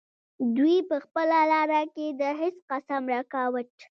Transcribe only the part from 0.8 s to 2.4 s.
پۀ خپله لاره کښې د